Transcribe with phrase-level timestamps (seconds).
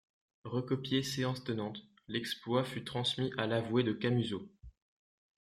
[0.45, 4.49] Recopié séance tenante, l'exploit fut transmis à l'avoué de Camusot.